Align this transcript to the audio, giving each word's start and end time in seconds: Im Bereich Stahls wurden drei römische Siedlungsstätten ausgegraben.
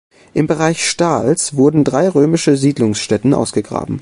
Im 0.33 0.47
Bereich 0.47 0.89
Stahls 0.89 1.55
wurden 1.55 1.83
drei 1.83 2.09
römische 2.09 2.57
Siedlungsstätten 2.57 3.35
ausgegraben. 3.35 3.99